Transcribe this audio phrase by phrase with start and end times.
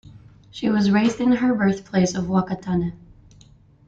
[0.49, 2.93] She was raised in her birthplace of Whakatane.